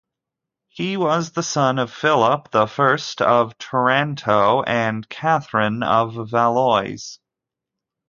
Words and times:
He 0.69 0.97
was 0.97 1.33
the 1.33 1.43
son 1.43 1.77
of 1.77 1.93
Philip 1.93 2.49
the 2.49 2.65
First 2.65 3.21
of 3.21 3.55
Taranto 3.59 4.63
and 4.63 5.07
Catherine 5.07 5.83
of 5.83 6.15
Valois. 6.27 7.19